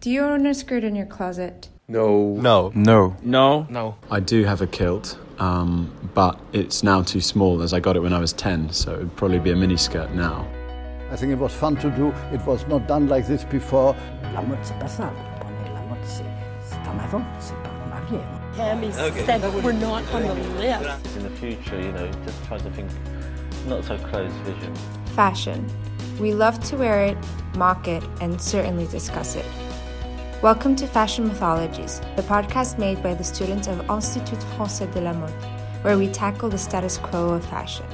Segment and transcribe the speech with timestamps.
[0.00, 1.68] Do you own a skirt in your closet?
[1.86, 2.34] No.
[2.36, 2.72] No.
[2.74, 3.14] No.
[3.22, 3.66] No.
[3.68, 3.96] No.
[4.10, 8.00] I do have a kilt, um, but it's now too small as I got it
[8.00, 10.48] when I was 10, so it would probably be a mini skirt now.
[11.10, 12.14] I think it was fun to do.
[12.32, 13.94] It was not done like this before.
[14.32, 15.12] La mode, c'est pas ça.
[15.38, 16.24] Prenez la mode, c'est
[16.64, 18.40] c'est en avant, c'est pas en arrière.
[18.56, 21.16] Tammy said we're not on the list.
[21.16, 22.88] In the future, you know, just try to think
[23.68, 24.74] not so close vision.
[25.14, 25.66] Fashion.
[26.18, 27.18] We love to wear it,
[27.54, 29.44] mock it, and certainly discuss it.
[30.42, 35.12] Welcome to Fashion Mythologies, the podcast made by the students of Institut Français de la
[35.12, 35.30] Mode,
[35.82, 37.84] where we tackle the status quo of fashion.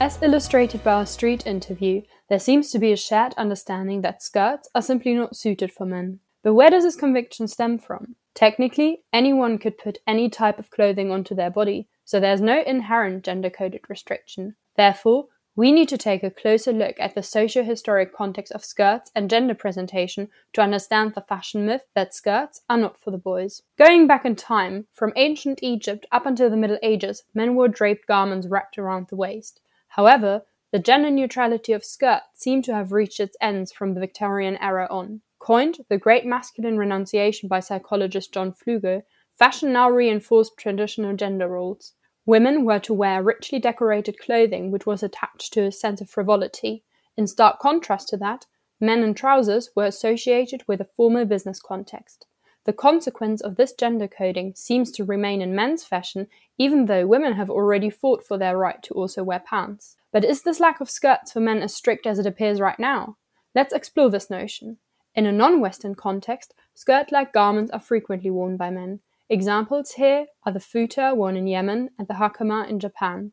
[0.00, 4.68] As illustrated by our street interview, there seems to be a shared understanding that skirts
[4.74, 6.18] are simply not suited for men.
[6.42, 8.16] But where does this conviction stem from?
[8.34, 13.22] Technically, anyone could put any type of clothing onto their body, so there's no inherent
[13.22, 14.56] gender coded restriction.
[14.76, 19.10] Therefore, we need to take a closer look at the socio historic context of skirts
[19.14, 23.62] and gender presentation to understand the fashion myth that skirts are not for the boys.
[23.78, 28.06] Going back in time, from ancient Egypt up until the Middle Ages, men wore draped
[28.06, 29.60] garments wrapped around the waist.
[29.88, 34.58] However, the gender neutrality of skirt seemed to have reached its ends from the Victorian
[34.58, 35.22] era on.
[35.38, 39.04] Coined the Great Masculine Renunciation by psychologist John Flugel,
[39.38, 41.94] fashion now reinforced traditional gender roles.
[42.26, 46.82] Women were to wear richly decorated clothing which was attached to a sense of frivolity.
[47.16, 48.46] In stark contrast to that,
[48.80, 52.26] men in trousers were associated with a formal business context.
[52.64, 56.26] The consequence of this gender coding seems to remain in men's fashion,
[56.58, 59.96] even though women have already fought for their right to also wear pants.
[60.10, 63.18] But is this lack of skirts for men as strict as it appears right now?
[63.54, 64.78] Let's explore this notion.
[65.14, 68.98] In a non Western context, skirt like garments are frequently worn by men.
[69.28, 73.32] Examples here are the futa worn in Yemen and the hakama in Japan.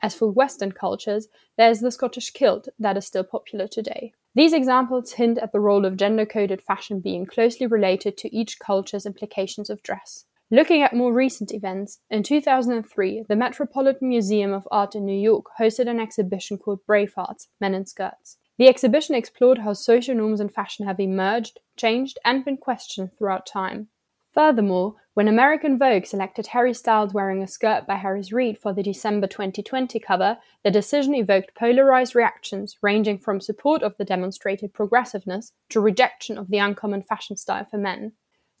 [0.00, 1.28] As for Western cultures,
[1.58, 4.14] there is the Scottish kilt that is still popular today.
[4.34, 8.58] These examples hint at the role of gender coded fashion being closely related to each
[8.58, 10.24] culture's implications of dress.
[10.50, 15.44] Looking at more recent events, in 2003, the Metropolitan Museum of Art in New York
[15.60, 18.38] hosted an exhibition called Bravehearts Men in Skirts.
[18.56, 23.44] The exhibition explored how social norms in fashion have emerged, changed, and been questioned throughout
[23.44, 23.88] time.
[24.34, 28.82] Furthermore, when American Vogue selected Harry Styles wearing a skirt by Harris Reed for the
[28.82, 35.52] December 2020 cover, the decision evoked polarized reactions ranging from support of the demonstrated progressiveness
[35.68, 38.12] to rejection of the uncommon fashion style for men.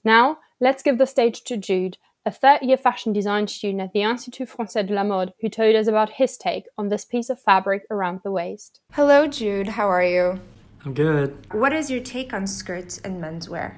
[0.04, 4.02] Now, let's give the stage to Jude, a third year fashion design student at the
[4.02, 7.40] Institut Français de la Mode, who told us about his take on this piece of
[7.40, 8.80] fabric around the waist.
[8.92, 9.66] Hello, Jude.
[9.66, 10.40] How are you?
[10.84, 11.52] I'm good.
[11.52, 13.74] What is your take on skirts and menswear?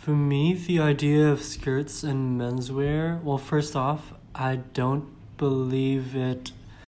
[0.00, 5.04] For me, the idea of skirts and menswear, well, first off, I don't
[5.36, 6.52] believe it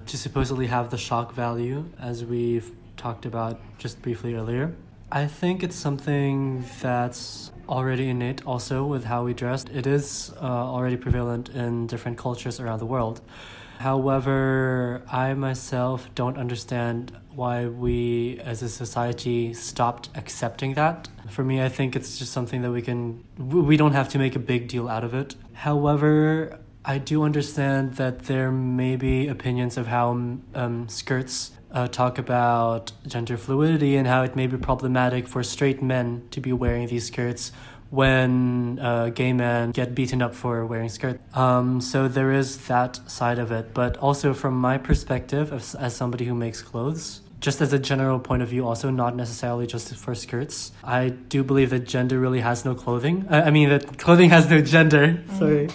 [0.07, 4.75] to supposedly have the shock value, as we've talked about just briefly earlier.
[5.11, 9.65] I think it's something that's already innate also with how we dress.
[9.73, 13.21] It is uh, already prevalent in different cultures around the world.
[13.79, 21.09] However, I myself don't understand why we as a society stopped accepting that.
[21.29, 24.35] For me, I think it's just something that we can, we don't have to make
[24.35, 25.37] a big deal out of it.
[25.53, 30.11] However, I do understand that there may be opinions of how
[30.55, 35.83] um, skirts uh, talk about gender fluidity and how it may be problematic for straight
[35.83, 37.53] men to be wearing these skirts
[37.91, 41.19] when uh, gay men get beaten up for wearing skirts.
[41.35, 43.73] Um, so there is that side of it.
[43.73, 48.19] But also, from my perspective, as, as somebody who makes clothes, just as a general
[48.19, 52.41] point of view, also not necessarily just for skirts, I do believe that gender really
[52.41, 53.27] has no clothing.
[53.31, 55.23] I, I mean, that clothing has no gender.
[55.39, 55.69] Sorry.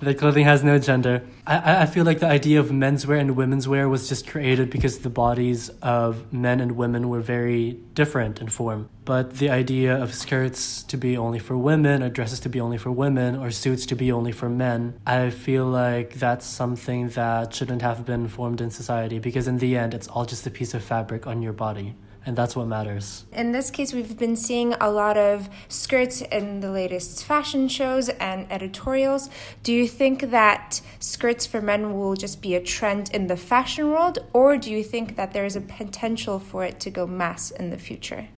[0.00, 1.22] That clothing has no gender.
[1.46, 5.10] I, I feel like the idea of menswear and womenswear was just created because the
[5.10, 8.88] bodies of men and women were very different in form.
[9.04, 12.78] But the idea of skirts to be only for women, or dresses to be only
[12.78, 17.54] for women, or suits to be only for men, I feel like that's something that
[17.54, 20.74] shouldn't have been formed in society because in the end, it's all just a piece
[20.74, 21.94] of fabric on your body
[22.28, 23.24] and that's what matters.
[23.32, 28.10] In this case, we've been seeing a lot of skirts in the latest fashion shows
[28.10, 29.30] and editorials.
[29.62, 33.90] Do you think that skirts for men will just be a trend in the fashion
[33.90, 37.50] world, or do you think that there is a potential for it to go mass
[37.50, 38.28] in the future?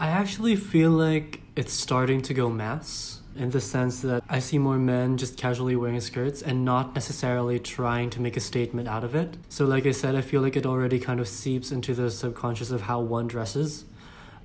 [0.00, 4.58] I actually feel like it's starting to go mass in the sense that I see
[4.58, 9.04] more men just casually wearing skirts and not necessarily trying to make a statement out
[9.04, 9.36] of it.
[9.48, 12.70] So, like I said, I feel like it already kind of seeps into the subconscious
[12.70, 13.84] of how one dresses,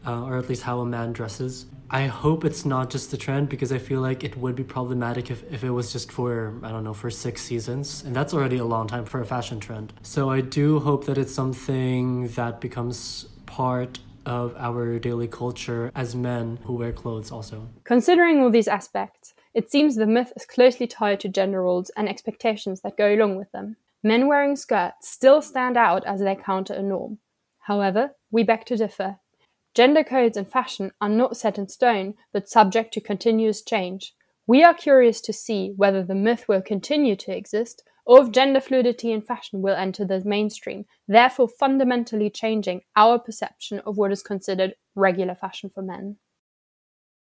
[0.06, 1.66] uh, or at least how a man dresses.
[1.94, 5.30] I hope it's not just the trend because I feel like it would be problematic
[5.30, 8.04] if, if it was just for, I don't know, for six seasons.
[8.06, 9.92] And that's already a long time for a fashion trend.
[10.02, 16.16] So I do hope that it's something that becomes part of our daily culture as
[16.16, 17.68] men who wear clothes also.
[17.84, 22.08] Considering all these aspects, it seems the myth is closely tied to gender roles and
[22.08, 23.76] expectations that go along with them.
[24.04, 27.20] Men wearing skirts still stand out as they counter a norm.
[27.60, 29.20] However, we beg to differ.
[29.74, 34.14] Gender codes in fashion are not set in stone, but subject to continuous change.
[34.48, 38.60] We are curious to see whether the myth will continue to exist or if gender
[38.60, 44.22] fluidity in fashion will enter the mainstream, therefore fundamentally changing our perception of what is
[44.22, 46.18] considered regular fashion for men.